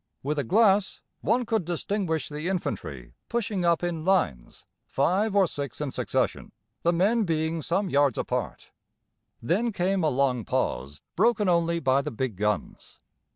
With 0.23 0.39
a 0.39 0.43
glass 0.43 0.99
one 1.19 1.45
could 1.45 1.63
distinguish 1.63 2.27
the 2.27 2.47
infantry 2.49 3.13
pushing 3.29 3.63
up 3.63 3.83
in 3.83 4.03
lines, 4.03 4.65
five 4.87 5.35
or 5.35 5.45
six 5.45 5.79
in 5.79 5.91
succession, 5.91 6.53
the 6.81 6.91
men 6.91 7.23
being 7.23 7.61
some 7.61 7.87
yards 7.87 8.17
apart. 8.17 8.71
Then 9.43 9.71
came 9.71 10.03
a 10.03 10.09
long 10.09 10.43
pause, 10.43 11.01
broken 11.15 11.47
only 11.47 11.79
by 11.79 12.01
the 12.01 12.09
big 12.09 12.35
guns. 12.35 12.97